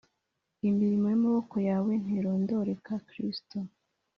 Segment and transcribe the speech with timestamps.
[0.69, 3.57] Imirimo yamaboko yawe ntirondoreka kristo